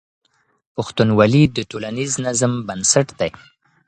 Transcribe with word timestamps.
پښتونولي 0.75 1.43
د 1.55 1.57
ټولنیز 1.71 2.11
نظم 2.25 2.53
بنسټ 2.67 3.07
دی. 3.19 3.31